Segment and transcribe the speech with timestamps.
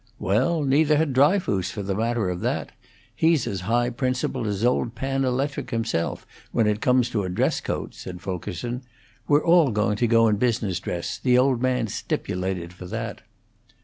[0.17, 2.71] "Well, neither had Dryfoos, for the matter of that.
[3.15, 7.61] He's as high principled as old Pan Electric himself, when it comes to a dress
[7.61, 8.81] coat," said Fulkerson.
[9.27, 13.21] "We're all going to go in business dress; the old man stipulated for that.